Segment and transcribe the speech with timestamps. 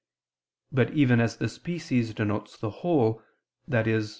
[0.71, 3.21] But even as the species denotes the whole,
[3.71, 4.03] i.e.